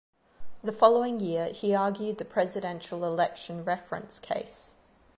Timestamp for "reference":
3.63-4.17